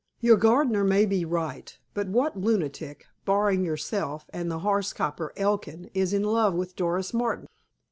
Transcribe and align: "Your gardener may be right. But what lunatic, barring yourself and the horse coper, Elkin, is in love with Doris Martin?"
"Your 0.19 0.35
gardener 0.35 0.83
may 0.83 1.05
be 1.05 1.25
right. 1.25 1.77
But 1.93 2.07
what 2.07 2.35
lunatic, 2.35 3.05
barring 3.23 3.63
yourself 3.63 4.25
and 4.33 4.49
the 4.49 4.61
horse 4.65 4.93
coper, 4.93 5.31
Elkin, 5.37 5.91
is 5.93 6.11
in 6.11 6.23
love 6.23 6.55
with 6.55 6.75
Doris 6.75 7.13
Martin?" 7.13 7.45